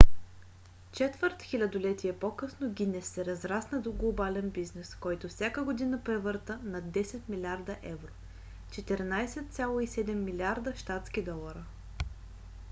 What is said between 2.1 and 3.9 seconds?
по-късно гинес се разрасна